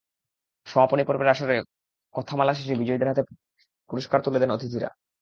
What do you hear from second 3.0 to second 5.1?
হাতে পুরস্কার তুলে দেন অতিথিরা।